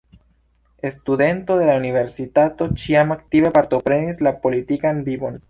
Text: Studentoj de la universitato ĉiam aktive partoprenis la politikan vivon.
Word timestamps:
Studentoj 0.93 1.57
de 1.59 1.67
la 1.67 1.75
universitato 1.81 2.69
ĉiam 2.85 3.15
aktive 3.17 3.53
partoprenis 3.59 4.25
la 4.31 4.35
politikan 4.49 5.07
vivon. 5.13 5.39